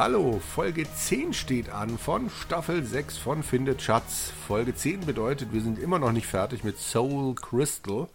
[0.00, 0.40] hallo.
[0.40, 4.32] Folge 10 steht an von Staffel 6 von Findet Schatz.
[4.48, 8.08] Folge 10 bedeutet, wir sind immer noch nicht fertig mit Soul Crystal,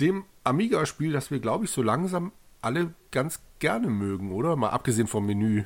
[0.00, 2.32] dem Amiga-Spiel, das wir, glaube ich, so langsam
[2.62, 4.56] alle ganz gerne mögen, oder?
[4.56, 5.64] Mal abgesehen vom Menü.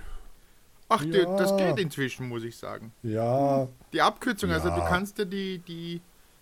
[0.88, 1.37] Ach, Ja.
[1.37, 2.92] das geht inzwischen, muss ich sagen.
[3.05, 4.74] Ja, Die Abkürzung, also Ja.
[4.74, 6.01] du kannst ja die, die,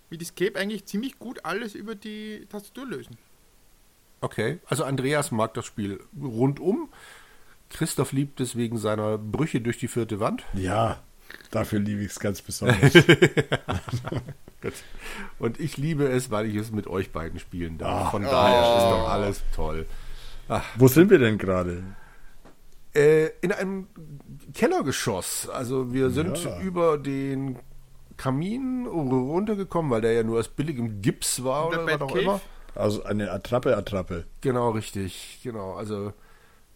[0.09, 3.19] wie die Escape eigentlich ziemlich gut alles über die Tastatur lösen.
[4.23, 6.89] Okay, also Andreas mag das Spiel rundum.
[7.71, 10.45] Christoph liebt es wegen seiner Brüche durch die vierte Wand.
[10.55, 10.99] ja,
[11.51, 12.93] dafür liebe ich es ganz besonders.
[15.39, 18.07] Und ich liebe es, weil ich es mit euch beiden spielen darf.
[18.09, 18.11] Ah.
[18.11, 19.87] Von daher ist doch alles toll.
[20.77, 21.83] Wo sind wir denn gerade?
[22.95, 23.87] Äh, in einem
[24.55, 25.49] Kellergeschoss.
[25.51, 26.61] Also wir sind Ja.
[26.61, 27.59] über den
[28.17, 32.41] Kamin runtergekommen, weil der ja nur aus billigem Gips war Der oder was auch immer.
[32.75, 34.25] Also eine Attrappe, Attrappe.
[34.41, 35.39] Genau, richtig.
[35.45, 35.75] Genau.
[35.75, 36.13] Also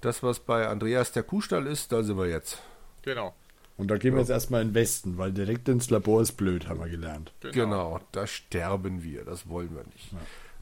[0.02, 2.58] das, was bei Andreas der Kuhstall ist, da sind wir jetzt.
[3.02, 3.34] Genau.
[3.76, 6.68] Und da gehen wir jetzt erstmal in den Westen, weil direkt ins Labor ist blöd,
[6.68, 7.32] haben wir gelernt.
[7.40, 9.24] Genau, da sterben wir.
[9.24, 10.10] Das wollen wir nicht.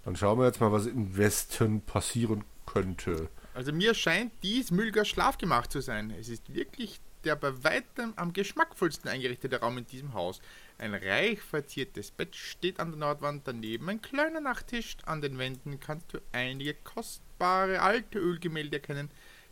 [0.04, 3.28] Dann schauen wir jetzt mal, was im Westen passieren könnte.
[3.52, 6.14] Also mir scheint dies Mülgers Schlafgemach zu sein.
[6.18, 10.40] Es ist wirklich der bei weitem am geschmackvollsten eingerichtete Raum in diesem Haus.
[10.78, 14.96] Ein reich verziertes Bett steht an der Nordwand, daneben ein kleiner Nachttisch.
[15.04, 19.10] An den Wänden kannst du einige kostbare alte Ölgemälde erkennen.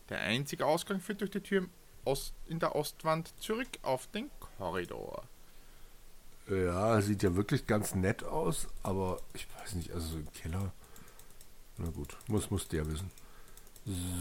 [0.08, 1.66] Der einzige Ausgang führt durch die Tür
[2.04, 5.24] Ost, in der Ostwand zurück auf den Korridor.
[6.48, 10.72] Ja, sieht ja wirklich ganz nett aus, aber ich weiß nicht, also so im Keller.
[11.76, 13.10] Na gut, muss, muss der wissen.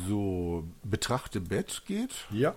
[0.07, 2.27] So, betrachte Bett geht.
[2.29, 2.55] Ja,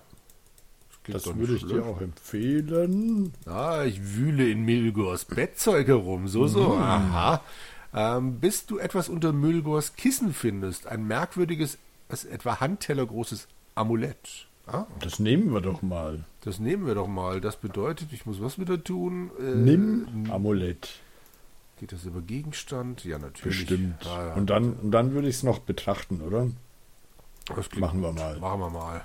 [1.03, 3.33] geht das nicht würde ich dir auch empfehlen.
[3.45, 6.27] Ah, ich wühle in Milgors Bettzeug herum.
[6.27, 6.73] So, so.
[6.73, 7.43] Aha.
[7.93, 10.87] Ähm, bis du etwas unter Milgors Kissen findest.
[10.87, 11.77] Ein merkwürdiges,
[12.11, 14.47] das etwa handtellergroßes Amulett.
[14.67, 16.23] Ah, Das nehmen wir doch mal.
[16.41, 17.41] das nehmen wir doch mal.
[17.41, 19.31] Das bedeutet, ich muss was wieder tun.
[19.39, 20.89] Äh, Nimm Amulett.
[21.79, 23.03] Geht das über Gegenstand?
[23.03, 23.59] Ja, natürlich.
[23.65, 24.05] Bestimmt.
[24.05, 24.33] Ah, ja.
[24.35, 26.47] Und dann, und dann würde ich es noch betrachten, oder?
[27.55, 28.19] Das machen wir gut.
[28.19, 28.37] mal.
[28.39, 29.01] Machen wir mal.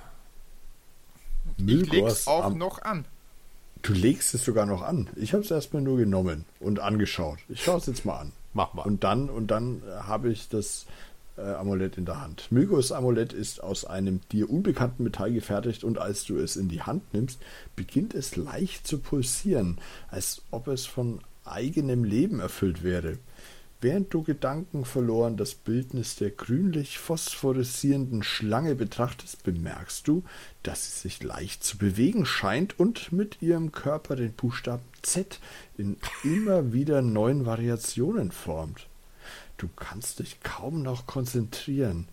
[1.56, 3.06] Ich leg's auch Am- noch an.
[3.83, 5.09] Du legst es sogar noch an.
[5.17, 7.38] Ich habe es erstmal nur genommen und angeschaut.
[7.49, 8.33] Ich schaue es jetzt mal an.
[8.53, 8.83] Mach mal.
[8.83, 10.87] Und dann, und dann habe ich das
[11.43, 12.51] Amulett in der Hand.
[12.51, 16.83] Mygos Amulett ist aus einem dir unbekannten Metall gefertigt und als du es in die
[16.83, 17.41] Hand nimmst,
[17.75, 23.19] beginnt es leicht zu pulsieren, als ob es von eigenem Leben erfüllt wäre.
[23.83, 30.25] Während du Gedanken verloren das Bildnis der grünlich phosphorescierenden Schlange betrachtest, bemerkst du,
[30.63, 35.41] dass sie sich leicht zu bewegen scheint und mit ihrem Körper den Buchstaben Z
[35.77, 38.89] in immer wieder neuen Variationen formt.
[39.56, 42.09] Du kannst dich kaum noch konzentrieren.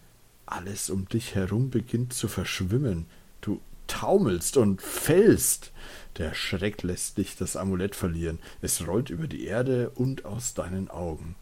[0.46, 3.06] Alles um dich herum beginnt zu verschwimmen.
[3.42, 5.72] Du taumelst und fällst.
[6.18, 8.40] Der Schreck lässt dich das Amulett verlieren.
[8.62, 11.36] Es rollt über die Erde und aus deinen Augen.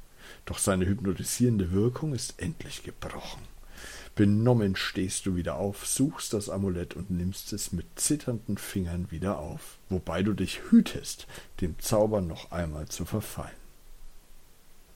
[0.46, 3.42] Doch seine hypnotisierende Wirkung ist endlich gebrochen.
[4.16, 9.40] Benommen stehst du wieder auf, suchst das Amulett und nimmst es mit zitternden Fingern wieder
[9.40, 11.28] auf, wobei du dich hütest,
[11.62, 13.61] dem Zauber noch einmal zu verfallen.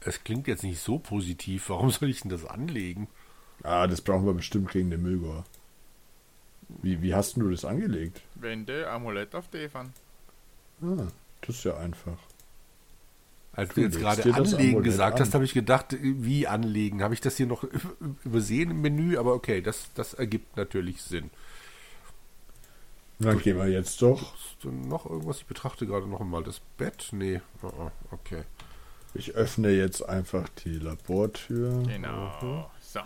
[0.05, 1.69] Es klingt jetzt nicht so positiv.
[1.69, 3.07] Warum soll ich denn das anlegen?
[3.63, 5.45] Ah, das brauchen wir bestimmt gegen den Müllgor.
[6.81, 8.21] Wie, wie hast du das angelegt?
[8.35, 9.93] Wende Amulett auf Defan.
[10.81, 11.07] Ah,
[11.41, 12.17] das ist ja einfach.
[13.53, 15.21] Als du Du jetzt gerade das anlegen gesagt an.
[15.25, 17.01] hast, habe ich gedacht, wie anlegen?
[17.01, 17.66] Habe ich das hier noch
[18.25, 19.17] übersehen im Menü?
[19.17, 21.31] Aber okay, das, das ergibt natürlich Sinn.
[23.19, 24.35] Dann gehen wir jetzt doch.
[24.35, 25.37] Ist denn noch irgendwas?
[25.37, 27.09] Ich betrachte gerade noch mal das Bett.
[27.11, 28.43] Nee, oh, oh, okay.
[29.15, 32.69] Ich öffne jetzt einfach die Labortür Genau.
[32.81, 33.01] So.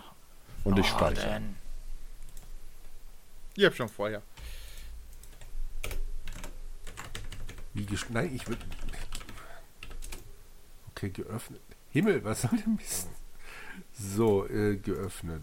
[0.64, 1.40] und ich speichere.
[3.56, 4.22] Ich hab schon vorher.
[7.74, 8.60] Wie gesch Nein, ich würde.
[10.90, 11.60] Okay, geöffnet.
[11.90, 13.08] Himmel, was soll denn Mist?
[13.92, 15.42] So, äh, geöffnet.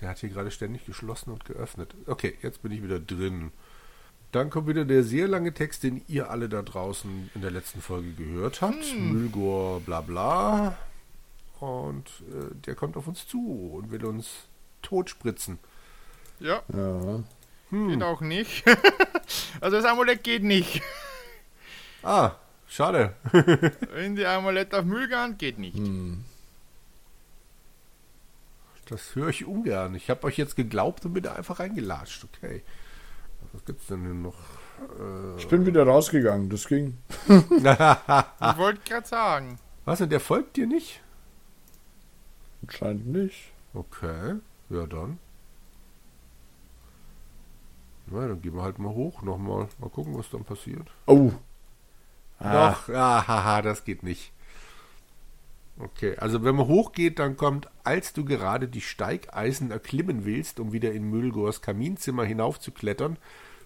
[0.00, 1.94] Der hat hier gerade ständig geschlossen und geöffnet.
[2.06, 3.52] Okay, jetzt bin ich wieder drin.
[4.32, 7.82] Dann kommt wieder der sehr lange Text, den ihr alle da draußen in der letzten
[7.82, 8.94] Folge gehört habt.
[8.98, 10.76] Müllgor, bla bla.
[11.60, 14.46] Und äh, der kommt auf uns zu und will uns
[14.80, 15.58] totspritzen.
[16.40, 17.22] Ja, Ja.
[17.70, 18.64] geht auch nicht.
[19.60, 20.82] also das Amulett geht nicht.
[22.02, 22.32] Ah,
[22.66, 23.14] schade.
[23.92, 25.76] Wenn die Amulett auf Müllgarn geht nicht.
[25.76, 26.24] Hm.
[28.86, 29.94] Das höre ich ungern.
[29.94, 32.24] Ich habe euch jetzt geglaubt und bin da einfach reingelatscht.
[32.24, 32.62] Okay.
[33.52, 34.34] Was gibt's denn hier noch?
[35.38, 36.98] Ich bin wieder rausgegangen, das ging.
[37.28, 37.36] Ich
[38.58, 39.58] wollte gerade sagen.
[39.84, 41.00] Was denn, der folgt dir nicht?
[42.62, 43.52] Anscheinend nicht.
[43.74, 44.34] Okay,
[44.70, 45.18] ja dann.
[48.06, 49.68] Na, dann gehen wir halt mal hoch nochmal.
[49.78, 50.88] Mal gucken, was dann passiert.
[51.06, 51.32] Oh.
[52.38, 54.32] Ah, Doch, ja, haha, das geht nicht.
[55.78, 60.72] Okay, also wenn man hochgeht, dann kommt, als du gerade die Steigeisen erklimmen willst, um
[60.72, 63.16] wieder in Müllgors Kaminzimmer hinaufzuklettern,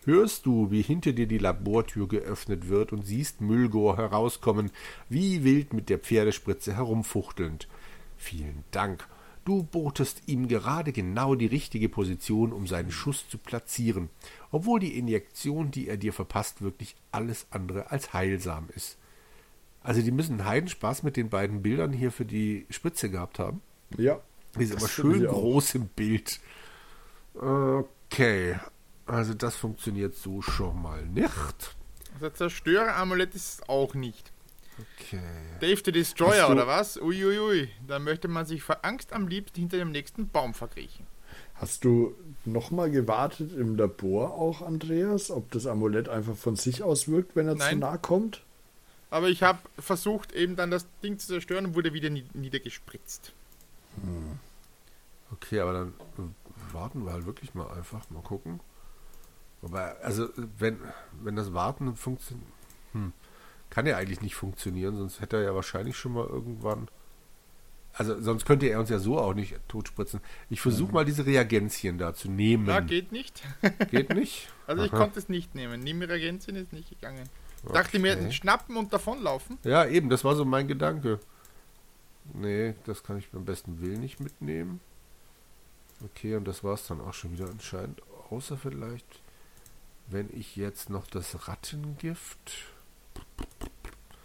[0.05, 4.71] hörst du, wie hinter dir die Labortür geöffnet wird und siehst Müllgor herauskommen,
[5.09, 7.69] wie wild mit der Pferdespritze herumfuchtelnd.
[8.17, 9.09] Vielen Dank.
[9.45, 14.09] Du botest ihm gerade genau die richtige Position, um seinen Schuss zu platzieren,
[14.51, 18.97] obwohl die Injektion, die er dir verpasst, wirklich alles andere als heilsam ist.
[19.87, 23.63] Also die müssen einen Heidenspaß mit den beiden Bildern hier für die Spritze gehabt haben.
[23.97, 24.21] ja.
[24.59, 25.33] Die ist aber schön auch.
[25.33, 26.41] groß im Bild.
[27.35, 28.59] Okay,
[29.05, 31.77] also das funktioniert so schon mal nicht.
[32.15, 34.33] Also Zerstörer-Amulett ist es auch nicht.
[34.79, 35.21] Okay.
[35.61, 36.97] Dave the Destroyer, oder was?
[36.97, 37.69] Uiuiui.
[37.87, 41.07] Da möchte man sich vor Angst am liebsten hinter dem nächsten Baum verkriechen.
[41.55, 42.15] Hast du
[42.47, 47.47] nochmal gewartet im Labor auch, Andreas, ob das Amulett einfach von sich aus wirkt, wenn
[47.47, 47.79] er zu Nein.
[47.81, 48.43] nah kommt?
[49.11, 53.33] Aber ich habe versucht, eben dann das Ding zu zerstören und wurde wieder nie- niedergespritzt.
[55.33, 55.89] Okay, aber dann
[56.19, 58.61] äh, warten wir halt wirklich mal einfach, mal gucken.
[59.63, 60.79] Wobei, also wenn,
[61.23, 62.47] wenn das Warten funktioniert,
[62.93, 63.13] hm,
[63.71, 66.89] kann ja eigentlich nicht funktionieren, sonst hätte er ja wahrscheinlich schon mal irgendwann.
[67.95, 70.21] Also sonst könnte er uns ja so auch nicht totspritzen.
[70.51, 72.67] Ich versuche mal diese Reagenzien da zu nehmen.
[72.67, 73.43] Ja, geht nicht.
[73.91, 74.49] Geht nicht?
[74.69, 74.99] Also ich Aha.
[74.99, 75.79] konnte es nicht nehmen.
[75.81, 77.29] Nimm Reagenzien ist nicht gegangen.
[77.73, 78.33] Dachte mir, Okay.
[78.33, 79.59] schnappen und davonlaufen.
[79.65, 81.21] Ja, eben, das war so mein Gedanke.
[82.35, 84.81] Nee, das kann ich beim besten Willen nicht mitnehmen.
[86.05, 88.03] Okay, und das war es dann auch schon wieder anscheinend.
[88.31, 89.21] Außer vielleicht,
[90.09, 92.53] wenn ich jetzt noch das Rattengift.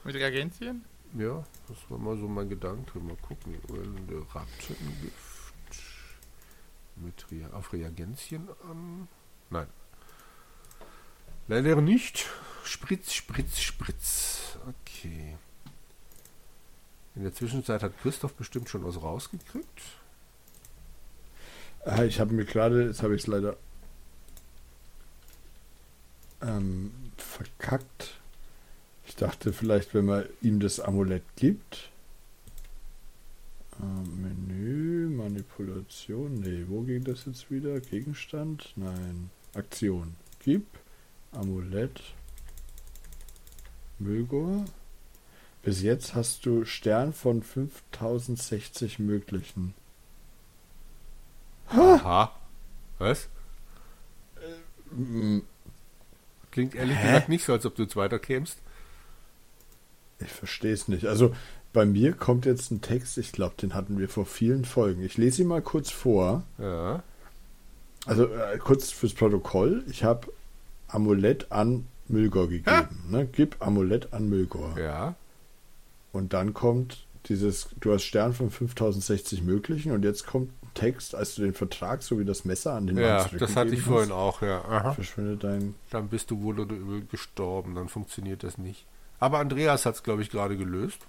[0.04, 0.84] Mit Reagenzien.
[1.18, 3.00] Ja, das war mal so mein Gedanke.
[3.00, 3.56] Mal gucken.
[4.34, 5.54] Rattengift.
[6.96, 9.08] Mit Rea auf Reagenzien an.
[9.50, 9.68] Nein.
[11.48, 12.28] Leider nicht.
[12.64, 14.58] Spritz, Spritz, Spritz.
[14.68, 15.36] Okay.
[17.16, 19.82] In der Zwischenzeit hat Christoph bestimmt schon was rausgekriegt.
[21.86, 23.58] Ah, Ich habe mir gerade, jetzt habe ich es leider
[26.42, 28.20] ähm, verkackt.
[29.06, 31.90] Ich dachte vielleicht, wenn man ihm das Amulett gibt.
[33.82, 36.36] Ähm, Menü, Manipulation.
[36.36, 37.80] Nee, wo ging das jetzt wieder?
[37.82, 38.72] Gegenstand?
[38.76, 39.30] Nein.
[39.54, 40.16] Aktion.
[40.40, 40.66] Gib.
[41.34, 42.02] Amulett.
[44.04, 44.66] Mögor.
[45.64, 49.74] Bis jetzt hast du Stern von 5060 möglichen.
[51.68, 52.32] Aha.
[52.98, 53.28] Was?
[54.92, 55.40] Mm,
[56.52, 57.08] Klingt ehrlich Hä?
[57.08, 58.58] gesagt nicht so, als ob du jetzt weiterkämst.
[60.20, 61.06] Ich verstehe es nicht.
[61.06, 61.34] Also
[61.74, 65.04] bei mir kommt jetzt ein Text, ich glaube, den hatten wir vor vielen Folgen.
[65.04, 66.44] Ich lese ihn mal kurz vor.
[66.58, 67.04] Ja.
[68.06, 69.84] Also äh, kurz fürs Protokoll.
[69.90, 70.34] Ich habe
[70.90, 72.88] Amulett an Müllgor gegeben.
[73.10, 73.28] Ne?
[73.32, 74.78] Gib Amulett an Müllgor.
[74.78, 75.16] Ja.
[76.12, 81.16] Und dann kommt dieses, du hast Stern von 5060 möglichen und jetzt kommt ein Text,
[81.16, 84.10] als du den Vertrag sowie das Messer an den Ja, Mann das hatte ich vorhin
[84.10, 84.64] hast, auch, ja.
[84.66, 84.94] Aha.
[84.94, 85.76] Verschwindet dein.
[85.90, 88.86] Dann bist du wohl oder übel gestorben, dann funktioniert das nicht.
[89.20, 91.00] Aber Andreas hat es, glaube ich, gerade gelöst.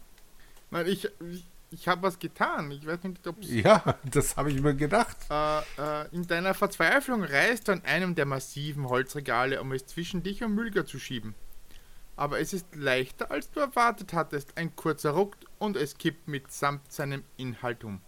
[0.71, 2.71] Nein, ich, ich, ich habe was getan.
[2.71, 5.17] Ich weiß nicht, ob Ja, das habe ich mir gedacht.
[5.31, 10.23] Äh, äh, in deiner Verzweiflung reißt du an einem der massiven Holzregale, um es zwischen
[10.23, 11.35] dich und Mülger zu schieben.
[12.17, 14.57] Aber es ist leichter, als du erwartet hattest.
[14.57, 18.01] Ein kurzer Ruck und es kippt mitsamt seinem Inhalt um.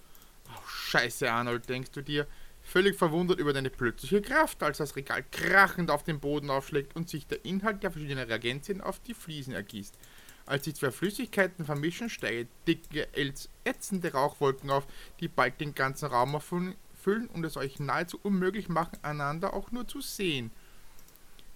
[0.49, 2.26] Oh, scheiße, Arnold, denkst du dir,
[2.64, 7.09] völlig verwundert über deine plötzliche Kraft, als das Regal krachend auf den Boden aufschlägt und
[7.09, 9.97] sich der Inhalt der verschiedenen Reagenzien auf die Fliesen ergießt.
[10.46, 14.86] Als die zwei Flüssigkeiten vermischen, steigen dicke, ätz- ätzende Rauchwolken auf,
[15.20, 16.74] die bald den ganzen Raum erfüllen
[17.04, 20.50] füllen und es euch nahezu unmöglich machen, einander auch nur zu sehen.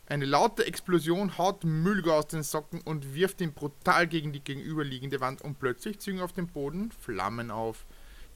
[0.06, 5.20] Eine laute Explosion haut Müllger aus den Socken und wirft ihn brutal gegen die gegenüberliegende
[5.20, 7.86] Wand und plötzlich zügen auf dem Boden Flammen auf,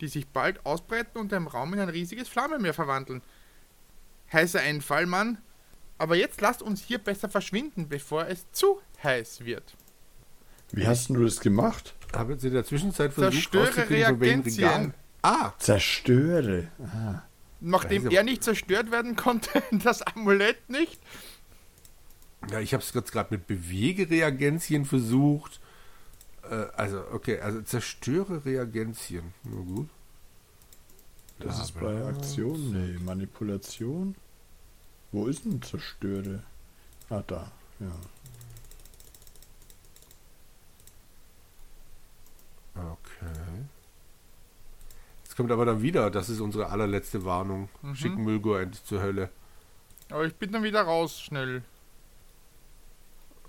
[0.01, 3.23] die sich bald ausbreiten und den Raum in ein riesiges Flammenmeer verwandeln.
[4.33, 5.39] Heißer Einfall, Mann.
[5.99, 9.75] Aber jetzt lasst uns hier besser verschwinden, bevor es zu heiß wird.
[10.73, 11.95] Wie hast denn du das gemacht?
[12.15, 14.95] Habe jetzt in der Zwischenzeit versucht, Zerstöre Reagenzien.
[15.23, 16.69] Ah, Zerstöre.
[16.81, 17.23] Ah.
[17.61, 20.99] Nachdem er nicht zerstört werden konnte, das Amulett nicht,
[22.51, 25.61] ja, ich habe es jetzt gerade mit Bewegereagenzien versucht.
[26.51, 29.33] Äh, also, okay, also zerstöre Reagenzien.
[29.45, 29.89] Na gut.
[31.39, 34.15] Das ist bei Aktion, nee, Manipulation.
[35.11, 36.43] Wo ist denn Zerstöre?
[37.11, 37.51] Ah, da,
[37.81, 37.93] ja.
[45.25, 47.71] Jetzt kommt aber dann wieder, das ist unsere allerletzte Warnung.
[47.81, 47.95] Mhm.
[47.95, 49.31] Schicken Müllgor endlich zur Hölle.
[50.11, 51.63] Aber ich bin dann wieder raus, schnell.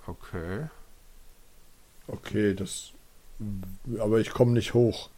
[0.07, 0.67] Okay.
[2.07, 2.93] Okay, das.
[3.99, 5.09] Aber ich komme nicht hoch.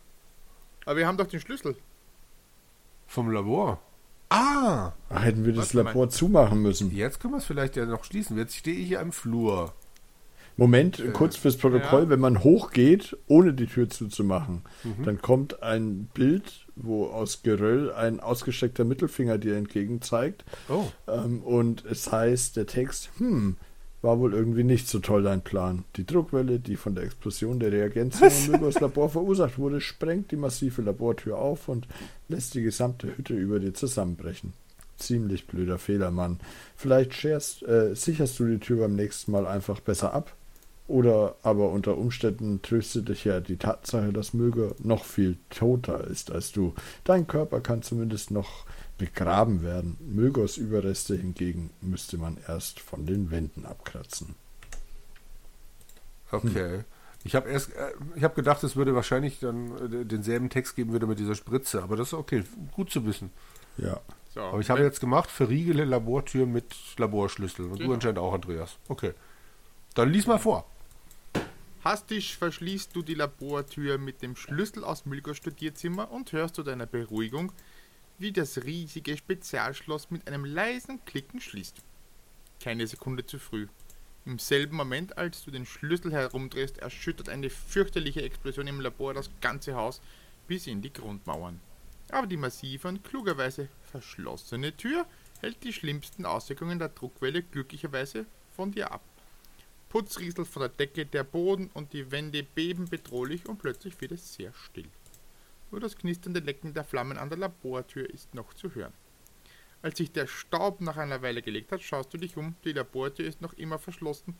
[0.85, 1.75] Aber wir haben doch den Schlüssel.
[3.07, 3.79] Vom Labor.
[4.29, 4.93] Ah!
[5.09, 5.83] Hätten wir das mal.
[5.83, 6.91] Labor zumachen müssen.
[6.91, 8.37] Jetzt können wir es vielleicht ja noch schließen.
[8.37, 9.73] Jetzt stehe ich hier im Flur.
[10.57, 12.09] Moment, Äh, kurz fürs Protokoll, ja.
[12.09, 15.03] wenn man hochgeht, ohne die Tür zuzumachen, Mhm.
[15.03, 20.45] dann kommt ein Bild, wo aus Geröll ein ausgestreckter Mittelfinger dir entgegen zeigt.
[20.69, 20.85] Oh.
[21.07, 23.57] Ähm, und es heißt, der Text, hm,
[24.01, 25.83] war wohl irgendwie nicht so toll dein Plan.
[25.95, 30.35] Die Druckwelle, die von der Explosion der Reagenzien im Mygos Labor verursacht wurde, sprengt die
[30.35, 31.87] massive Labortür auf und
[32.29, 34.53] lässt die gesamte Hütte über dir zusammenbrechen.
[34.97, 36.39] Ziemlich blöder Fehler, Mann.
[36.75, 40.33] Vielleicht scherst, äh, sicherst du die Tür beim nächsten Mal einfach besser ab.
[40.87, 46.31] Oder aber unter Umständen tröstet dich ja die Tatsache, dass Möger noch viel toter ist
[46.31, 46.75] als du.
[47.03, 48.65] Dein Körper kann zumindest noch
[48.99, 49.97] begraben werden.
[49.99, 54.35] Mögers Überreste hingegen müsste man erst von den Wänden abkratzen.
[56.31, 56.81] Okay.
[57.23, 60.91] Ich habe erst, äh, ich habe gedacht, es würde wahrscheinlich dann äh, denselben Text geben
[60.91, 63.31] würde mit dieser Spritze, aber das ist okay, gut zu wissen.
[63.77, 63.99] Ja.
[64.35, 67.65] So, Aber ich habe jetzt gemacht, verriegele Labortür mit Laborschlüssel.
[67.65, 67.93] Und du Genau.
[67.93, 68.77] anscheinend auch, Andreas.
[68.89, 69.13] Okay.
[69.95, 70.65] Dann lies mal vor.
[71.85, 76.87] Hastisch verschließt du die Labortür mit dem Schlüssel aus Milgos Studierzimmer und hörst zu deiner
[76.87, 77.51] Beruhigung,
[78.17, 81.75] wie das riesige Spezialschloss mit einem leisen Klicken schließt.
[82.59, 83.67] Keine Sekunde zu früh.
[84.25, 89.29] Im selben Moment, als du den Schlüssel herumdrehst, erschüttert eine fürchterliche Explosion im Labor das
[89.39, 90.01] ganze Haus
[90.47, 91.61] bis in die Grundmauern.
[92.09, 95.05] Aber die massive und klugerweise verschlossene Tür
[95.39, 98.25] hält die schlimmsten Auswirkungen der Druckwelle glücklicherweise
[98.55, 99.03] von dir ab.
[99.95, 104.11] Putz rieselt von der Decke, der Boden und die Wände beben bedrohlich und plötzlich wird
[104.11, 104.89] es sehr still.
[105.71, 108.91] Nur das knisternde Lecken der Flammen an der Labortür ist noch zu hören.
[109.81, 112.57] Als sich der Staub nach einer Weile gelegt hat, schaust du dich um.
[112.65, 114.35] Die Labortür ist noch immer verschlossen.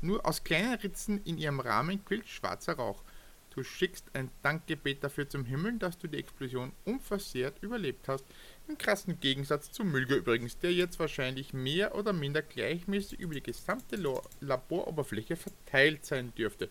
[0.00, 3.02] Nur aus kleinen Ritzen in ihrem Rahmen quillt schwarzer Rauch.
[3.50, 8.24] Du schickst ein Dankgebet dafür zum Himmel, dass du die Explosion unversehrt überlebt hast.
[8.66, 13.42] Im krassen Gegensatz zu Mülger übrigens, der jetzt wahrscheinlich mehr oder minder gleichmäßig über die
[13.42, 13.96] gesamte
[14.40, 16.68] Laboroberfläche verteilt sein dürfte.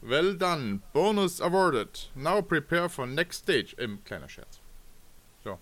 [0.00, 2.10] Well done, bonus awarded.
[2.14, 3.74] Now prepare for next stage.
[3.78, 4.60] Ähm, kleiner Scherz.
[5.42, 5.58] So.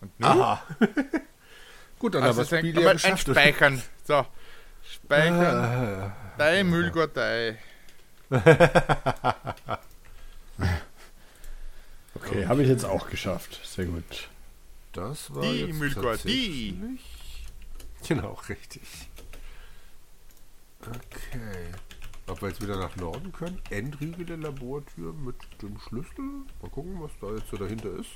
[0.00, 0.30] Und nun?
[0.30, 0.62] Aha.
[1.98, 3.28] Gut, dann Also haben wir Spiel ja geschafft.
[3.28, 3.82] Speichern.
[4.04, 4.26] So.
[4.82, 5.56] Speichern.
[5.56, 7.58] Ah, Dein Müllgotei.
[12.14, 13.60] Okay, habe ich jetzt auch geschafft.
[13.64, 14.28] Sehr gut.
[14.92, 16.70] Das war Die jetzt Müllgott, tatsächlich...
[16.70, 16.98] die.
[18.08, 19.08] Genau, richtig.
[20.80, 21.72] Okay.
[22.26, 23.60] Ob wir jetzt wieder nach Norden können?
[23.70, 26.24] Entriegel Labortür mit dem Schlüssel.
[26.62, 28.10] Mal gucken, was da jetzt so dahinter ist.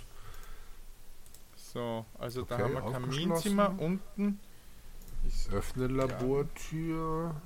[1.56, 2.92] So, also da Okay, haben wir.
[2.92, 4.38] Kaminzimmer unten.
[5.26, 7.40] Ist Öffne Labortür.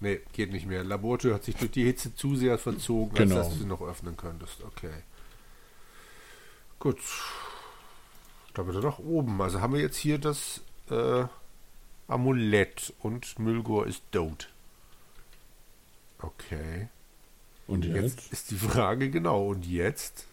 [0.00, 0.82] Nee, geht nicht mehr.
[0.84, 3.36] Labortür hat sich durch die Hitze zu sehr verzogen, Genau.
[3.36, 4.62] als dass du sie noch öffnen könntest.
[4.64, 5.02] Okay.
[6.78, 6.98] Gut.
[8.56, 9.42] Da wird er nach oben.
[9.42, 11.24] Also haben wir jetzt hier das äh,
[12.08, 14.48] Amulett und Mülgor ist tot.
[16.20, 16.88] Okay.
[17.66, 18.32] Und Jetzt jetzt?
[18.32, 19.48] ist die Frage genau.
[19.48, 20.24] Und jetzt?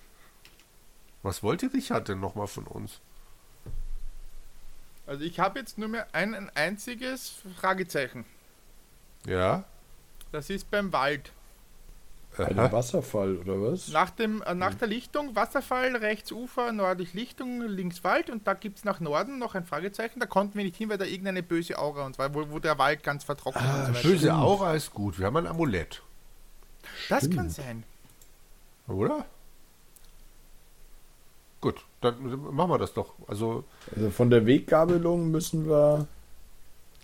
[1.22, 3.02] Was wollte Richard denn nochmal von uns?
[5.06, 8.24] Also ich habe jetzt nur mehr ein, ein einziges Fragezeichen.
[9.26, 9.66] Ja?
[10.32, 11.34] Das ist beim Wald.
[12.38, 13.90] Bei dem Wasserfall, oder was?
[13.90, 18.54] Nach, dem, äh, nach der Lichtung Wasserfall, rechts Ufer, nördlich Lichtung, links Wald und da
[18.56, 20.20] gibt es nach Norden noch ein Fragezeichen.
[20.20, 22.78] Da konnten wir nicht hin, weil da irgendeine böse Aura und zwar, wo, wo der
[22.80, 24.08] Wald ganz vertrocknet Ah, und so weiter.
[24.08, 24.34] Böse Stimmt.
[24.40, 25.20] Aura ist gut.
[25.20, 26.02] Wir haben ein Amulett.
[27.10, 27.36] Das Stimmt.
[27.36, 27.84] kann sein.
[28.88, 29.26] Oder?
[31.62, 33.14] Gut, dann machen wir das doch.
[33.28, 33.64] Also,
[33.96, 36.08] Also von der Weggabelung müssen wir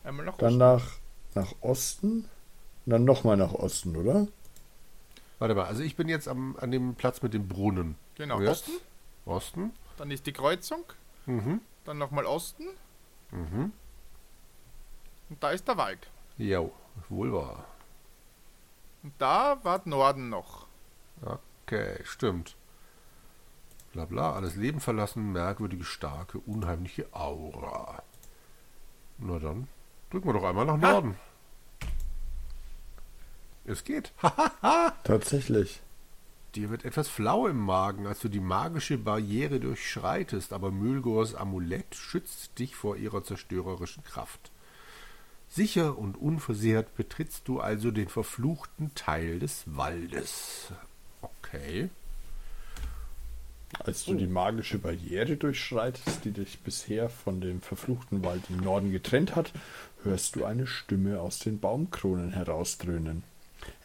[0.03, 0.83] Einmal nach dann nach,
[1.35, 2.25] nach Osten
[2.85, 4.27] und dann nochmal nach Osten, oder?
[5.39, 5.65] Warte mal.
[5.65, 7.95] Also, ich bin jetzt am, an dem Platz mit dem Brunnen.
[8.15, 8.69] Genau, jetzt?
[8.69, 8.71] Osten.
[9.25, 9.73] Osten.
[9.97, 10.83] Dann ist die Kreuzung.
[11.25, 11.61] Mhm.
[11.85, 12.65] Dann nochmal Osten.
[13.31, 13.73] Mhm.
[15.29, 16.09] Und da ist der Wald.
[16.37, 16.71] Jo,
[17.09, 17.65] wohl wahr.
[19.03, 20.67] Und da war Norden noch.
[21.21, 22.55] Okay, stimmt.
[23.93, 28.03] Bla bla, alles Leben verlassen, merkwürdige, starke, unheimliche Aura.
[29.17, 29.67] Na dann,
[30.09, 30.77] drücken wir doch einmal nach.
[30.77, 31.15] Norden.
[33.69, 34.11] Es geht.
[35.03, 35.79] Tatsächlich.
[36.55, 41.93] Dir wird etwas flau im Magen, als du die magische Barriere durchschreitest, aber Mülgors Amulett
[41.93, 44.51] schützt dich vor ihrer zerstörerischen Kraft.
[45.47, 50.71] Sicher und unversehrt betrittst du also den verfluchten Teil des Waldes.
[51.21, 51.89] Okay.
[53.77, 58.91] Als du die magische Barriere durchschreitest, die dich bisher von dem verfluchten Wald im Norden
[58.91, 59.53] getrennt hat,
[60.03, 63.23] hörst du eine Stimme aus den Baumkronen herausdröhnen.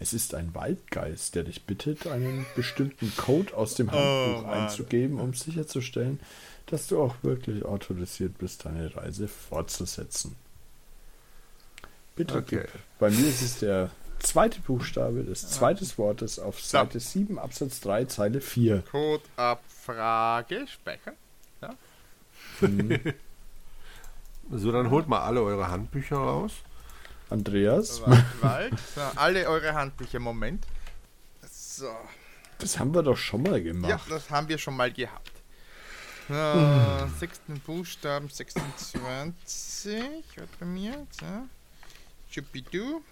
[0.00, 4.62] Es ist ein Waldgeist, der dich bittet, einen bestimmten Code aus dem Handbuch Mann.
[4.64, 6.20] einzugeben, um sicherzustellen,
[6.66, 10.34] dass du auch wirklich autorisiert bist, deine Reise fortzusetzen.
[12.16, 12.60] Bitte, Okay.
[12.62, 12.82] gib.
[12.98, 18.04] Bei mir ist es der zweite Buchstabe des zweiten Wortes auf Seite 7, Absatz 3,
[18.06, 18.82] Zeile 4.
[18.90, 21.14] Codeabfrage, speichern.
[24.50, 26.52] So, dann holt mal alle eure Handbücher raus.
[27.34, 28.00] Andreas,
[28.40, 28.72] Wald.
[28.94, 30.64] So, alle eure Handbücher, Moment.
[31.50, 31.90] So.
[32.58, 33.90] das haben wir doch schon mal gemacht.
[33.90, 35.32] Ja, das haben wir schon mal gehabt.
[36.28, 39.12] So, sechsten Buchstaben, 26.
[40.36, 41.06] Warte bei mir.
[41.10, 41.26] So.
[42.30, 43.02] Chupidu.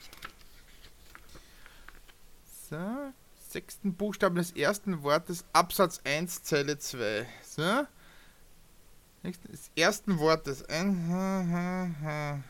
[2.71, 3.13] So.
[3.51, 7.27] Sechsten Buchstaben des ersten Wortes, Absatz 1, Zeile 2.
[7.45, 7.87] So.
[9.25, 10.65] Nächsten, des ersten Wortes.
[10.69, 12.43] Ein.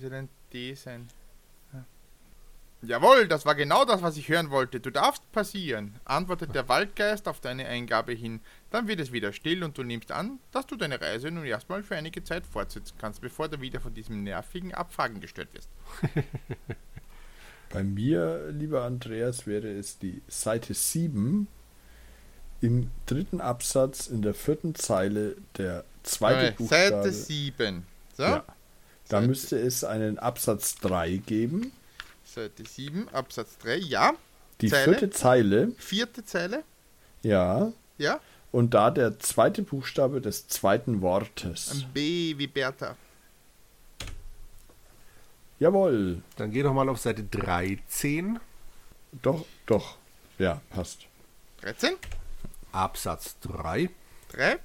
[0.00, 1.08] Soll denn D sein?
[2.86, 4.78] Jawohl, das war genau das, was ich hören wollte.
[4.78, 8.40] Du darfst passieren, antwortet der Waldgeist auf deine Eingabe hin.
[8.70, 11.82] Dann wird es wieder still und du nimmst an, dass du deine Reise nun erstmal
[11.82, 15.68] für einige Zeit fortsetzen kannst, bevor du wieder von diesem nervigen Abfragen gestört wirst.
[17.70, 21.48] Bei mir, lieber Andreas, wäre es die Seite 7
[22.60, 26.88] im dritten Absatz in der vierten Zeile der zweite Äh, Buchstabe.
[27.02, 27.86] Seite 7.
[28.16, 28.44] So, Ja.
[29.08, 31.72] Da Seite- müsste es einen Absatz 3 geben.
[32.24, 34.12] Seite 7, Absatz 3, ja.
[34.60, 34.84] Die Zeile?
[34.84, 36.62] vierte Zeile, Vierte Zeile,
[37.22, 37.72] ja.
[37.98, 38.20] ja.
[38.52, 41.72] Und da der zweite Buchstabe des zweiten Wortes.
[41.72, 42.96] Ein B wie Bertha.
[45.58, 46.22] Jawohl.
[46.36, 48.38] Dann geh doch mal auf Seite 13,
[49.22, 49.96] Doch, doch.
[50.38, 51.06] Ja, passt.
[51.62, 51.94] 13,
[52.72, 53.88] Absatz 3,
[54.32, 54.58] 3,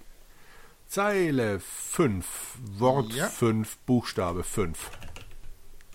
[0.89, 2.25] Zeile 5,
[2.79, 3.27] Wort Ja.
[3.27, 4.89] 5, Buchstabe 5.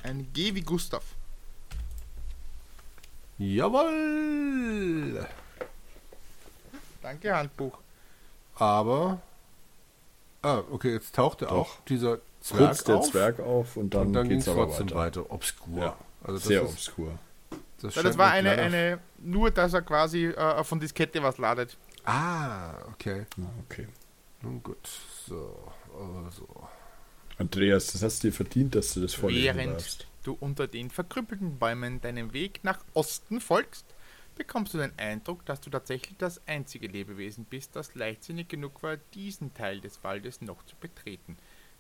[0.04, 1.02] ein G wie Gustav.
[3.38, 5.26] Jawohl!
[7.02, 7.76] Danke, Handbuch.
[8.54, 9.20] Aber.
[10.42, 11.52] Ah, okay, jetzt tauchte Doch.
[11.52, 13.10] auch dieser Zwerg Kurz der auf.
[13.10, 15.22] Zwerg auf und dann, und dann ging geht's es trotzdem weiter.
[15.22, 15.30] weiter.
[15.32, 15.78] Obskur.
[15.82, 17.18] Ja, also das Sehr ist, obskur.
[17.80, 21.38] Das, Ja, das war ein eine, eine, nur dass er quasi äh, von Diskette was
[21.38, 21.76] ladet.
[22.04, 23.26] Ah, okay.
[23.36, 23.88] Na, okay.
[24.44, 24.88] Nun gut.
[25.26, 26.68] So, also.
[27.38, 30.06] Andreas, das hast du dir verdient, dass du das vorlesen Während darfst.
[30.22, 33.86] du unter den verkrüppelten Bäumen deinem Weg nach Osten folgst,
[34.36, 38.98] bekommst du den Eindruck, dass du tatsächlich das einzige Lebewesen bist, das leichtsinnig genug war,
[39.14, 41.36] diesen Teil des Waldes noch zu betreten.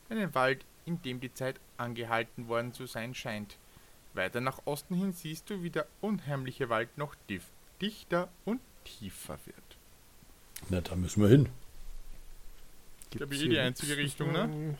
[0.08, 3.56] Einen Wald, in dem die Zeit angehalten worden zu sein scheint.
[4.12, 7.14] Weiter nach Osten hin siehst du, wie der unheimliche Wald noch
[7.80, 9.56] dichter und tiefer wird.
[10.68, 11.48] Na, da müssen wir hin.
[13.18, 14.76] Glaube, Gibt's eh die einzige Richtung, ne?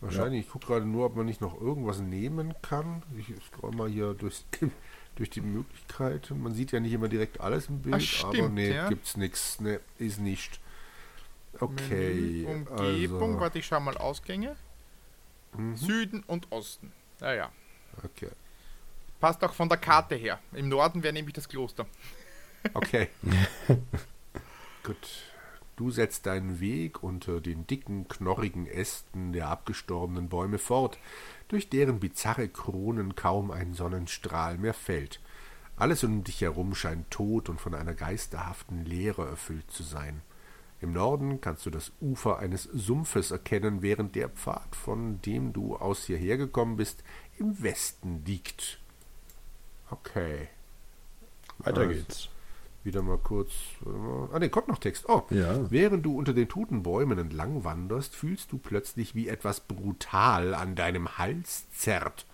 [0.00, 0.46] Wahrscheinlich.
[0.46, 3.02] Ich gucke gerade nur, ob man nicht noch irgendwas nehmen kann.
[3.18, 4.44] Ich scroll mal hier durch,
[5.16, 6.42] durch die Möglichkeiten.
[6.42, 8.88] Man sieht ja nicht immer direkt alles im Bild, Ah, aber stimmt, nee, ja.
[8.88, 9.60] gibt's nichts.
[9.60, 10.58] Nee, ist nicht.
[11.58, 12.14] Okay.
[12.14, 14.56] Menü, Umgebung, also, warte, ich schau mal Ausgänge.
[15.52, 16.92] mhm, Süden und Osten.
[17.20, 17.50] Naja.
[18.02, 18.30] okay.
[19.20, 20.38] Passt auch von der Karte her.
[20.54, 21.84] Im Norden wäre nämlich das Kloster.
[22.72, 23.08] Okay.
[24.82, 24.96] Gut.
[25.80, 30.98] Du setzt deinen Weg unter den dicken, knorrigen Ästen der abgestorbenen Bäume fort,
[31.48, 35.20] durch deren bizarre Kronen kaum ein Sonnenstrahl mehr fällt.
[35.76, 40.20] Alles um dich herum scheint tot und von einer geisterhaften Leere erfüllt zu sein.
[40.82, 45.76] Im Norden kannst du das Ufer eines Sumpfes erkennen, während der Pfad, von dem du
[45.76, 47.02] aus hierher gekommen bist,
[47.38, 48.80] im Westen liegt.
[49.90, 50.48] Okay.
[51.56, 52.28] Weiter Also, geht's.
[52.82, 53.52] Wieder mal kurz.
[53.84, 54.30] mal.
[54.32, 55.08] Ah, ne, kommt noch Text.
[55.08, 55.24] Oh.
[55.30, 55.70] Ja.
[55.70, 60.74] Während du unter den toten Bäumen entlang wanderst, fühlst du plötzlich, wie etwas brutal an
[60.76, 62.26] deinem Hals zerrt.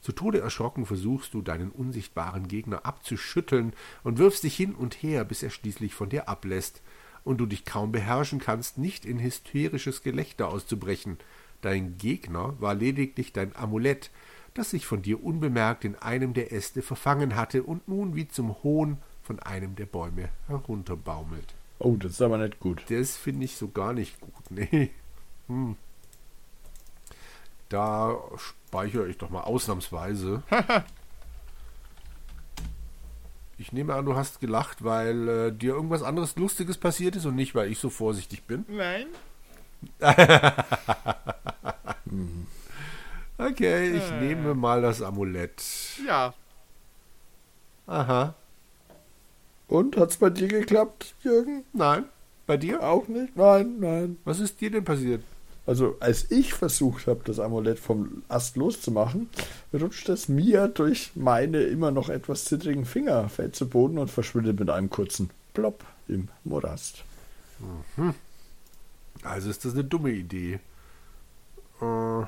[0.00, 5.24] Zu Tode erschrocken versuchst du, deinen unsichtbaren Gegner abzuschütteln und wirfst dich hin und her,
[5.24, 6.82] bis er schließlich von dir ablässt
[7.22, 11.18] und du dich kaum beherrschen kannst, nicht in hysterisches Gelächter auszubrechen.
[11.60, 14.10] Dein Gegner war lediglich dein Amulett,
[14.54, 18.62] das sich von dir unbemerkt in einem der Äste verfangen hatte und nun wie zum
[18.64, 18.98] Hohn
[19.32, 21.54] von einem der Bäume herunterbaumelt.
[21.78, 22.82] Oh, das ist aber nicht gut.
[22.90, 24.50] Das finde ich so gar nicht gut.
[24.50, 24.90] Nee.
[25.48, 25.76] Hm.
[27.68, 30.44] Da speichere ich doch mal ausnahmsweise.
[33.58, 37.34] ich nehme an, du hast gelacht, weil äh, dir irgendwas anderes Lustiges passiert ist und
[37.34, 38.64] nicht, weil ich so vorsichtig bin.
[38.68, 39.06] Nein.
[43.38, 44.20] Okay, ich Äh.
[44.20, 45.60] nehme mal das Amulett.
[46.06, 46.32] Ja.
[47.88, 48.34] Aha.
[49.72, 51.64] Und hat's bei dir geklappt, Jürgen?
[51.72, 52.04] Nein.
[52.46, 52.82] Bei dir?
[52.82, 53.34] Auch nicht?
[53.36, 54.18] Nein, nein.
[54.24, 55.22] Was ist dir denn passiert?
[55.64, 59.30] Also, als ich versucht habe, das Amulett vom Ast loszumachen,
[59.72, 64.60] rutscht es mir durch meine immer noch etwas zittrigen Finger, fällt zu Boden und verschwindet
[64.60, 67.04] mit einem kurzen Plopp im Morast.
[67.96, 68.14] Mhm.
[69.22, 70.60] Also ist das eine dumme Idee.
[71.80, 72.26] Äh,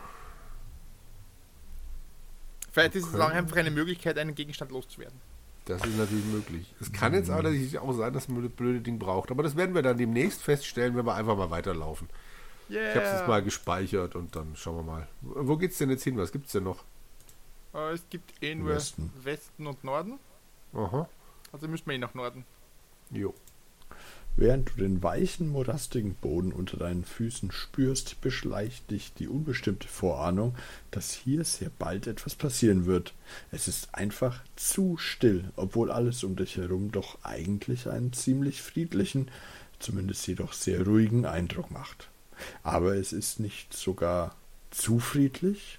[2.72, 3.22] Vielleicht ist es Okay.
[3.22, 5.20] auch einfach eine Möglichkeit, einen Gegenstand loszuwerden.
[5.66, 6.74] Das ist natürlich möglich.
[6.80, 9.30] Es kann jetzt aber natürlich auch sein, dass man das blöde Ding braucht.
[9.30, 12.08] Aber das werden wir dann demnächst feststellen, wenn wir einfach mal weiterlaufen.
[12.68, 12.90] Yeah.
[12.90, 15.08] Ich habe es jetzt mal gespeichert und dann schauen wir mal.
[15.20, 16.16] Wo geht's denn jetzt hin?
[16.16, 16.84] Was gibt's denn noch?
[17.74, 19.10] Äh, es gibt eh nur Westen.
[19.22, 19.66] Westen.
[19.66, 20.18] und Norden.
[20.74, 21.08] Aha.
[21.52, 22.44] Also müssen wir eh nach Norden.
[23.10, 23.34] Jo.
[24.36, 30.56] Während du den weichen, morastigen Boden unter deinen Füßen spürst, beschleicht dich die unbestimmte Vorahnung,
[30.90, 33.14] dass hier sehr bald etwas passieren wird.
[33.52, 39.30] Es ist einfach zu still, obwohl alles um dich herum doch eigentlich einen ziemlich friedlichen,
[39.78, 42.08] zumindest jedoch sehr ruhigen Eindruck macht.
[42.64, 44.34] Aber es ist nicht sogar
[44.72, 45.78] zu friedlich?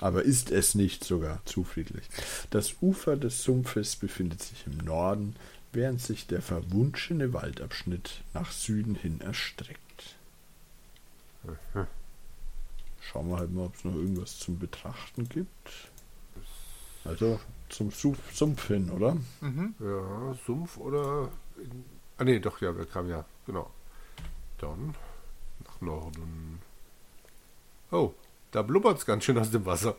[0.00, 2.04] Aber ist es nicht sogar zu friedlich?
[2.50, 5.36] Das Ufer des Sumpfes befindet sich im Norden,
[5.72, 10.16] während sich der verwunschene Waldabschnitt nach Süden hin erstreckt.
[13.00, 15.90] Schauen wir halt mal, ob es noch irgendwas zum Betrachten gibt.
[17.04, 19.16] Also zum Sumpf, Sumpf hin, oder?
[19.40, 19.74] Mhm.
[19.78, 21.30] Ja, Sumpf oder.
[21.58, 21.84] In,
[22.16, 23.24] ah, nee, doch, ja, wir kamen ja.
[23.46, 23.70] Genau.
[24.58, 24.94] Dann
[25.64, 26.60] nach Norden.
[27.90, 28.14] Oh,
[28.54, 29.96] da blubbert's ganz schön aus dem Wasser.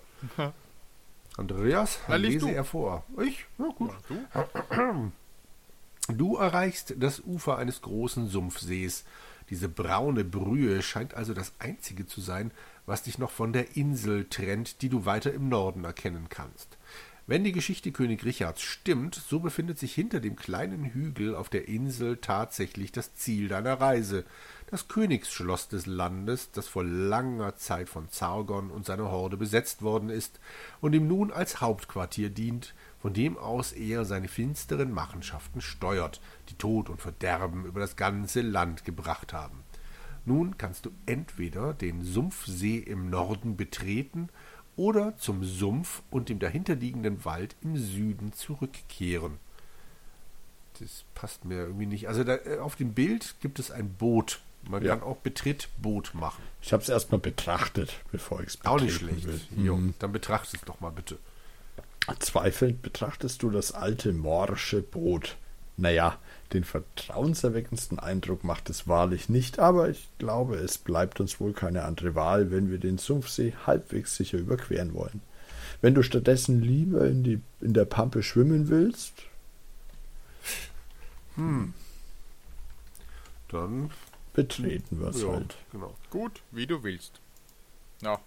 [1.38, 2.54] Andreas, lies lese du.
[2.54, 3.04] er vor.
[3.22, 3.46] Ich?
[3.58, 3.92] Na gut.
[4.34, 5.12] Ja, du?
[6.14, 9.04] Du erreichst das Ufer eines großen Sumpfsees.
[9.50, 12.52] Diese braune Brühe scheint also das einzige zu sein,
[12.86, 16.78] was dich noch von der Insel trennt, die du weiter im Norden erkennen kannst.
[17.28, 21.68] Wenn die Geschichte König Richards stimmt, so befindet sich hinter dem kleinen Hügel auf der
[21.68, 24.26] Insel tatsächlich das Ziel deiner Reise,
[24.68, 30.10] das Königsschloss des Landes, das vor langer Zeit von Zargon und seiner Horde besetzt worden
[30.10, 30.40] ist
[30.82, 36.58] und ihm nun als Hauptquartier dient, von dem aus er seine finsteren Machenschaften steuert, die
[36.60, 39.64] Tod und Verderben über das ganze Land gebracht haben.
[40.26, 44.30] Nun kannst du entweder den Sumpfsee im Norden betreten
[44.78, 49.38] oder zum Sumpf und dem dahinterliegenden Wald im Süden zurückkehren.
[50.80, 52.08] Das passt mir irgendwie nicht.
[52.08, 54.42] Also da, äh, auf dem Bild gibt es ein Boot.
[54.68, 54.96] Man Ja.
[54.96, 56.42] kann auch Betrittboot machen.
[56.62, 59.28] Ich habe es erstmal betrachtet, bevor ich es Auch nicht schlecht.
[59.56, 59.94] Jo, Mhm.
[60.00, 61.18] dann betrachte es doch mal bitte.
[62.20, 65.38] Zweifelnd betrachtest du das alte morsche Boot.
[65.78, 66.18] Naja,
[66.54, 71.84] den vertrauenserweckendsten Eindruck macht es wahrlich nicht, aber ich glaube, es bleibt uns wohl keine
[71.84, 75.22] andere Wahl, wenn wir den Sumpfsee halbwegs sicher überqueren wollen.
[75.82, 79.24] Wenn du stattdessen lieber in, die, in der Pampe schwimmen willst,
[83.50, 83.92] Dann
[84.34, 85.58] betreten wir es ja, halt.
[85.72, 85.94] genau.
[86.10, 87.20] Gut, wie du willst.
[88.02, 88.20] Na,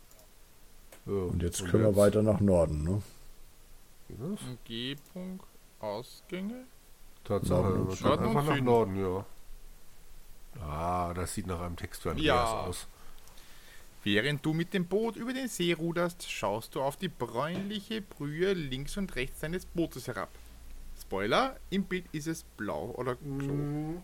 [1.06, 3.02] Ja, Und jetzt können wir weiter nach Norden, ne?
[4.08, 4.40] Was?
[4.42, 5.42] Umgebung,
[5.80, 6.64] Ausgänge.
[7.24, 8.64] Tatsache, Norden und Norden einfach nach Süden.
[8.64, 9.26] Norden, ja.
[10.62, 12.60] Ah, das sieht nach einem Text für Andreas Ja.
[12.62, 12.86] aus.
[14.04, 18.54] Während du mit dem Boot über den See ruderst, schaust du auf die bräunliche Brühe
[18.54, 20.30] links und rechts deines Bootes herab.
[21.00, 24.02] Spoiler, im Bild ist es blau oder so.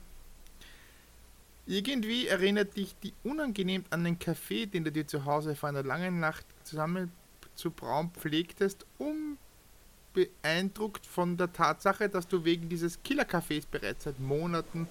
[1.66, 5.82] Irgendwie erinnert dich die unangenehm an den Kaffee, den du dir zu Hause vor einer
[5.82, 7.10] langen Nacht zusammen
[7.54, 8.84] zu brauen pflegtest,
[10.14, 14.88] unbeeindruckt von der Tatsache, dass du wegen dieses Killer-Cafés bereits seit Monaten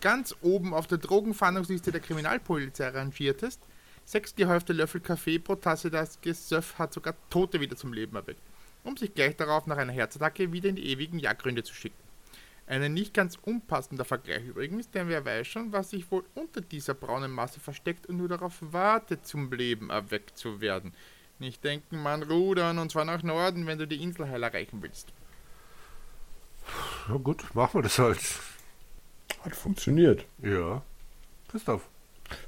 [0.00, 3.60] ganz oben auf der Drogenfahndungsliste der Kriminalpolizei rangiertest.
[4.04, 8.40] Sechs gehäufte Löffel Kaffee pro Tasse, das Gesöff hat sogar Tote wieder zum Leben erweckt,
[8.84, 11.96] um sich gleich darauf nach einer Herzattacke wieder in die ewigen Jagdgründe zu schicken.
[12.66, 16.92] Ein nicht ganz unpassender Vergleich übrigens, denn wer weiß schon, was sich wohl unter dieser
[16.92, 20.92] braunen Masse versteckt und nur darauf wartet, zum Leben erweckt zu werden.
[21.38, 25.08] Nicht denken, man rudern und zwar nach Norden, wenn du die Insel heil erreichen willst.
[27.08, 28.18] Ja gut, machen wir das halt.
[29.42, 30.24] Hat funktioniert.
[30.42, 30.82] Ja.
[31.48, 31.88] Christoph.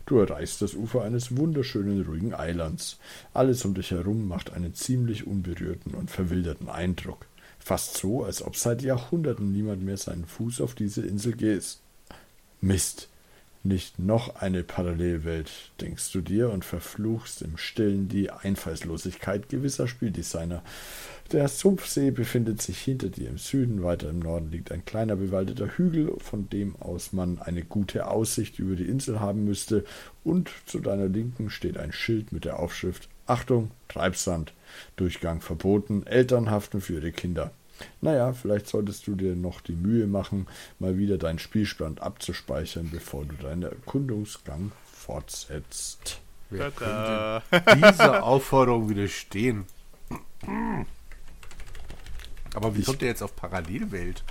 [0.05, 2.99] Du erreichst das Ufer eines wunderschönen, ruhigen Eilands.
[3.33, 7.27] Alles um dich herum macht einen ziemlich unberührten und verwilderten Eindruck.
[7.59, 11.79] Fast so, als ob seit Jahrhunderten niemand mehr seinen Fuß auf diese Insel geht.
[12.61, 13.09] Mist.
[13.63, 15.51] Nicht noch eine Parallelwelt,
[15.83, 20.63] denkst du dir und verfluchst im Stillen die Einfallslosigkeit gewisser Spieldesigner.
[21.33, 25.77] Der Sumpfsee befindet sich hinter dir im Süden, weiter im Norden liegt ein kleiner bewaldeter
[25.77, 29.85] Hügel, von dem aus man eine gute Aussicht über die Insel haben müsste,
[30.25, 34.55] und zu deiner Linken steht ein Schild mit der Aufschrift Achtung, Treibsand,
[34.97, 37.53] Durchgang verboten, Eltern haften für ihre Kinder.
[38.01, 40.47] Naja, vielleicht solltest du dir noch die Mühe machen,
[40.79, 46.21] mal wieder deinen Spielstand abzuspeichern, bevor du deinen Erkundungsgang fortsetzt.
[46.51, 47.43] Wer Tada.
[47.51, 49.65] könnte dieser Aufforderung widerstehen?
[52.55, 54.25] Aber wie Ich- kommt der jetzt auf Parallelwelt?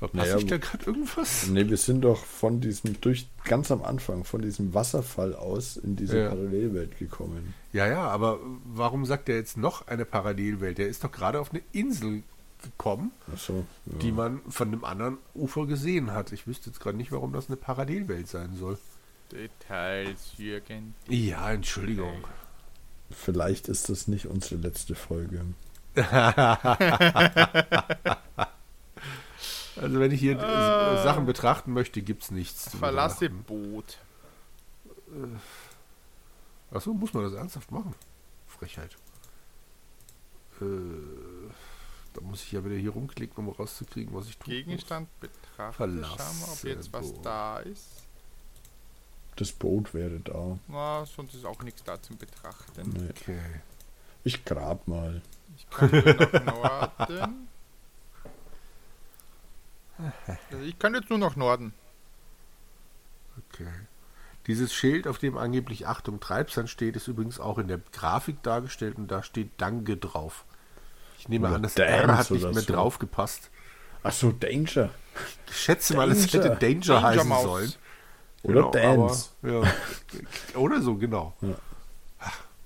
[0.00, 1.46] Verpasse Naja, ich da gerade irgendwas?
[1.48, 5.94] Ne, wir sind doch von diesem, durch ganz am Anfang, von diesem Wasserfall aus in
[5.94, 6.28] diese Ja.
[6.30, 7.52] Parallelwelt gekommen.
[7.74, 10.78] Ja, ja, aber warum sagt er jetzt noch eine Parallelwelt?
[10.78, 12.22] Der ist doch gerade auf eine Insel
[12.62, 13.66] gekommen, Achso.
[13.86, 13.98] Ja.
[13.98, 16.32] die man von dem anderen Ufer gesehen hat.
[16.32, 18.78] Ich wüsste jetzt gerade nicht, warum das eine Parallelwelt sein soll.
[19.30, 20.94] Details, Jürgen.
[21.08, 22.24] Ja, Entschuldigung.
[23.10, 25.42] Vielleicht ist das nicht unsere letzte Folge.
[29.80, 32.76] Also wenn ich hier äh, Sachen betrachten möchte, gibt es nichts.
[32.76, 33.44] Verlasse betrachten.
[33.44, 33.98] Boot.
[36.70, 37.94] Achso, muss man das ernsthaft machen?
[38.46, 38.96] Frechheit.
[40.60, 40.64] Äh,
[42.14, 44.54] da muss ich ja wieder hier rumklicken, um rauszukriegen, was ich tue.
[44.54, 45.74] Gegenstand betrachten.
[45.74, 47.26] Verlasse Schauen wir, ob jetzt was Boot.
[47.26, 47.86] da ist.
[49.36, 50.58] Das Boot wäre da.
[50.68, 52.90] Na, sonst ist auch nichts da zum Betrachten.
[52.90, 53.08] Nee.
[53.10, 53.40] Okay.
[54.22, 55.22] Ich grab mal.
[55.56, 56.44] Ich kann nach
[57.08, 57.48] Norden.
[60.50, 61.72] Also ich kann jetzt nur nach Norden.
[63.52, 63.68] Okay.
[64.46, 68.96] Dieses Schild, auf dem angeblich Achtung Treibsand steht, ist übrigens auch in der Grafik dargestellt
[68.96, 70.44] und da steht Danke drauf.
[71.18, 72.72] Ich nehme Oder an, das Dance R hat nicht mehr so.
[72.72, 73.50] drauf gepasst.
[74.02, 74.90] Achso, Danger.
[75.48, 76.44] Ich schätze mal, es Danger.
[76.44, 77.42] hätte Danger, Danger heißen Maus.
[77.42, 77.72] sollen.
[78.42, 79.30] Oder Dance.
[79.42, 79.74] Aber, ja.
[80.58, 81.34] Oder so, genau.
[81.42, 81.54] Ja.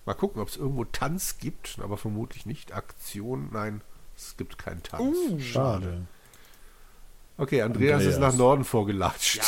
[0.06, 2.72] Mal gucken, ob es irgendwo Tanz gibt, aber vermutlich nicht.
[2.72, 3.80] Aktion, nein,
[4.16, 5.02] es gibt keinen Tanz.
[5.02, 5.40] Uh.
[5.40, 6.06] Schade.
[7.36, 8.32] Okay, Andreas, ist Andreas.
[8.32, 9.40] nach Norden vorgelatscht.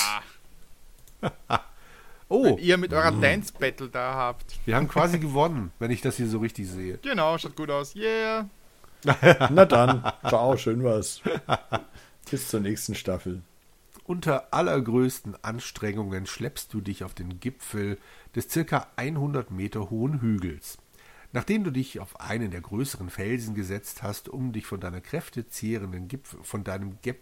[1.22, 1.30] Ja,
[2.28, 4.58] Oh, wenn ihr mit eurer Dance Battle da habt.
[4.64, 6.98] wir haben quasi gewonnen, wenn ich das hier so richtig sehe.
[6.98, 7.94] Genau, schaut gut aus.
[7.94, 8.48] Yeah.
[9.50, 10.02] Na dann.
[10.26, 11.20] Ciao, schön was.
[12.28, 13.42] Bis zur nächsten Staffel.
[14.04, 17.98] Unter allergrößten Anstrengungen schleppst du dich auf den Gipfel
[18.34, 20.78] des circa 100 Meter hohen Hügels.
[21.32, 26.08] Nachdem du dich auf einen der größeren Felsen gesetzt hast, um dich von deiner kräftezehrenden
[26.08, 27.20] Gipfel, von deinem Gep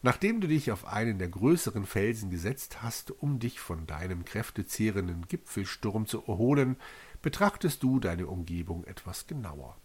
[0.00, 5.26] Nachdem du dich auf einen der größeren Felsen gesetzt hast, um dich von deinem kräftezehrenden
[5.26, 6.76] Gipfelsturm zu erholen,
[7.20, 9.76] betrachtest du deine Umgebung etwas genauer.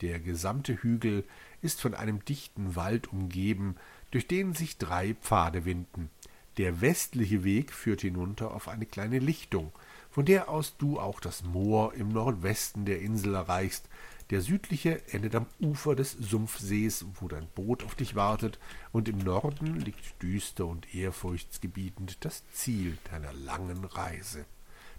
[0.00, 1.24] Der gesamte Hügel
[1.60, 3.76] ist von einem dichten Wald umgeben,
[4.10, 6.08] durch den sich drei Pfade winden.
[6.56, 9.72] Der westliche Weg führt hinunter auf eine kleine Lichtung,
[10.18, 13.88] von der aus du auch das Moor im Nordwesten der Insel erreichst.
[14.30, 18.58] Der südliche endet am Ufer des Sumpfsees, wo dein Boot auf dich wartet,
[18.90, 24.44] und im Norden liegt düster und ehrfurchtsgebietend das Ziel deiner langen Reise,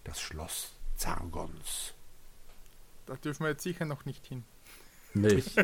[0.05, 1.95] das Schloss Zargons.
[3.05, 4.45] Da dürfen wir jetzt sicher noch nicht hin.
[5.13, 5.33] Nee.
[5.33, 5.55] Ich,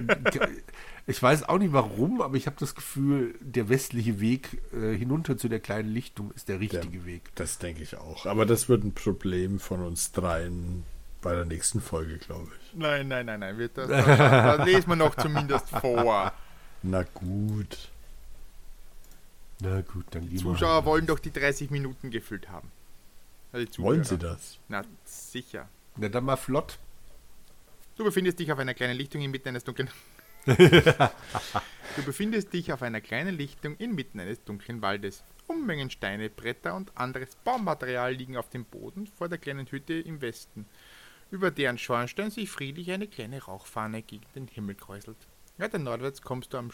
[1.07, 5.37] ich weiß auch nicht warum, aber ich habe das Gefühl, der westliche Weg äh, hinunter
[5.37, 7.21] zu der kleinen Lichtung ist der richtige Weg.
[7.35, 8.25] Das denke ich auch.
[8.25, 10.83] Aber das wird ein Problem von uns dreien
[11.21, 12.73] bei der nächsten Folge, glaube ich.
[12.77, 13.57] Nein, nein, nein, nein.
[13.57, 16.33] Wird das, das, das lesen wir noch zumindest vor.
[16.83, 17.89] Na gut.
[19.59, 20.85] Na gut, dann gehen Zuschauer wir.
[20.85, 22.71] wollen doch die 30 Minuten gefüllt haben.
[23.51, 23.81] Also die.
[23.81, 24.57] Wollen Sie das?
[24.69, 25.67] Na, sicher.
[25.97, 26.77] Na dann mal flott.
[27.97, 29.89] Du befindest dich auf einer kleinen Lichtung inmitten eines dunklen.
[30.45, 35.23] du befindest dich auf einer kleinen Lichtung inmitten eines dunklen Waldes.
[35.47, 40.19] Unmengen Steine, Bretter und anderes Baumaterial liegen auf dem Boden vor der kleinen Hütte im
[40.19, 40.65] Westen,
[41.31, 45.17] über deren Schornstein sich friedlich eine kleine Rauchfahne gegen den Himmel kräuselt.
[45.57, 46.71] Weiter nordwärts kommst du am,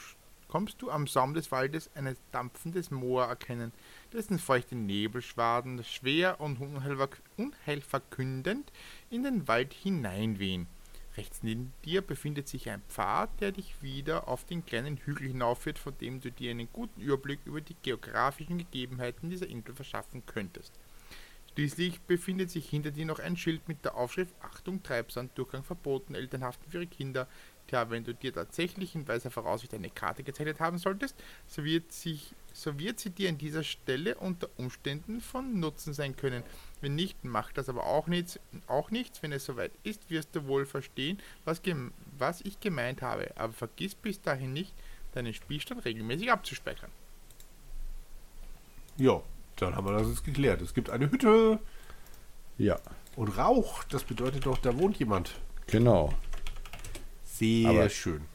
[0.47, 3.73] kommst du am Saum des Waldes ein dampfendes Moor erkennen,
[4.11, 8.71] dessen feuchte Nebelschwaden schwer und unheilver- unheilverkündend
[9.11, 10.65] in den Wald hineinwehen.
[11.17, 15.77] Rechts neben dir befindet sich ein Pfad, der dich wieder auf den kleinen Hügel hinaufführt,
[15.77, 20.71] von dem du dir einen guten Überblick über die geografischen Gegebenheiten dieser Insel verschaffen könntest.
[21.53, 26.15] Schließlich befindet sich hinter dir noch ein Schild mit der Aufschrift Achtung, Treibsand, Durchgang verboten,
[26.15, 27.27] Elternhaften für ihre Kinder.
[27.67, 31.15] Tja, wenn du dir tatsächlich in weiser Voraussicht eine Karte gezeichnet haben solltest,
[31.47, 36.15] so wird, sich, so wird sie dir an dieser Stelle unter Umständen von Nutzen sein
[36.15, 36.43] können.
[36.81, 38.39] Wenn nicht, macht das aber auch nichts.
[38.67, 39.21] Auch nichts.
[39.21, 41.61] Wenn es soweit ist, wirst du wohl verstehen, was,
[42.17, 43.31] was ich gemeint habe.
[43.37, 44.73] Aber vergiss bis dahin nicht,
[45.13, 46.89] deinen Spielstand regelmäßig abzuspeichern.
[48.97, 49.21] Ja,
[49.57, 50.61] dann haben wir das jetzt geklärt.
[50.61, 51.59] Es gibt eine Hütte
[52.57, 52.79] Ja,
[53.15, 53.83] und Rauch.
[53.85, 55.39] Das bedeutet doch, da wohnt jemand.
[55.67, 56.13] genau.
[57.23, 58.25] Sehr Aber- schön.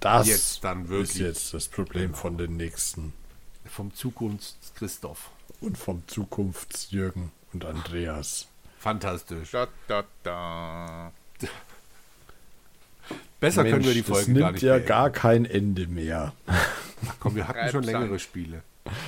[0.00, 1.10] Das Jetzt dann wirklich.
[1.10, 3.12] ist jetzt das Problem von den nächsten.
[3.66, 5.30] Vom Zukunfts-Christoph.
[5.60, 8.46] Und vom Zukunfts-Jürgen und Andreas.
[8.78, 9.50] Fantastisch.
[9.50, 11.12] Da, da, da.
[13.40, 14.88] Besser können wir die das Folge nimmt gar nicht ja beenden.
[14.88, 16.32] gar kein Ende mehr.
[16.46, 18.62] Ach komm, wir hatten schon längere Spiele.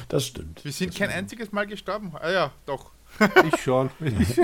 [0.09, 0.65] Das stimmt.
[0.65, 2.13] Wir sind kein einziges Mal gestorben.
[2.21, 2.91] Ah ja, doch.
[3.53, 3.91] Ich schon.
[4.01, 4.37] Ich.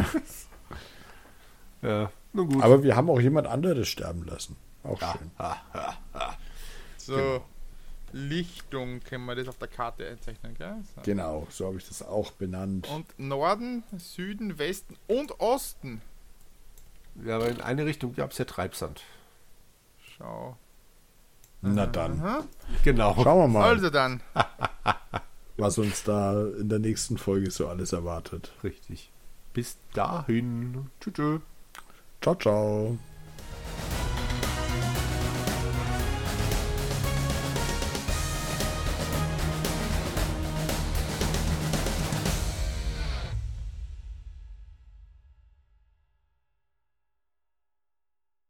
[1.83, 2.63] ja, nun gut.
[2.63, 4.57] Aber wir haben auch jemand anderes sterben lassen.
[4.83, 5.31] Auch schön.
[6.97, 7.45] So, Genau.
[8.13, 10.77] Lichtung können wir das auf der Karte einzeichnen, gell?
[10.95, 11.03] So.
[11.03, 12.89] Genau, so habe ich das auch benannt.
[12.89, 16.01] Und Norden, Süden, Westen und Osten.
[17.25, 19.03] ja, aber in eine Richtung gab es ja Treibsand.
[20.17, 20.57] Schau.
[21.61, 22.21] Na dann.
[22.21, 22.45] Aha.
[22.85, 23.15] Genau.
[23.23, 24.21] Schauen wir mal, Also dann.
[25.57, 28.53] was uns da in der nächsten Folge so alles erwartet.
[28.63, 29.11] Richtig.
[29.53, 30.89] Bis dahin.
[31.01, 31.15] Tschüss.
[31.15, 31.41] tschüss.
[32.21, 32.99] Ciao, ciao.